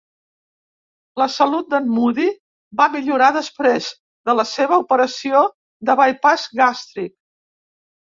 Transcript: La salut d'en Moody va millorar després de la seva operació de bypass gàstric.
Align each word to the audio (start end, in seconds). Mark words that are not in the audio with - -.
La 1.21 1.27
salut 1.33 1.69
d'en 1.73 1.91
Moody 1.97 2.25
va 2.81 2.89
millorar 2.97 3.29
després 3.37 3.93
de 4.31 4.37
la 4.41 4.49
seva 4.55 4.83
operació 4.87 5.47
de 5.93 6.01
bypass 6.05 6.51
gàstric. 6.65 7.19